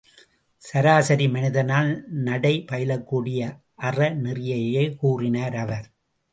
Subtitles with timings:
[0.61, 1.91] சராசரி மனிதனால்
[2.23, 3.39] நடை பயிலக்கூடிய
[3.81, 5.87] அறநெறியையே கூறினார் அவர்.